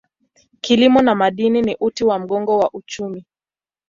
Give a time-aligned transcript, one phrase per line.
[0.61, 3.25] Kilimo na madini ni uti wa mgongo wa uchumi.